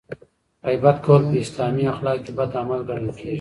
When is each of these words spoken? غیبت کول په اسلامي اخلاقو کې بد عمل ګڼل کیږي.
غیبت 0.67 0.97
کول 1.05 1.21
په 1.31 1.35
اسلامي 1.43 1.83
اخلاقو 1.93 2.23
کې 2.25 2.31
بد 2.37 2.51
عمل 2.61 2.81
ګڼل 2.89 3.09
کیږي. 3.17 3.29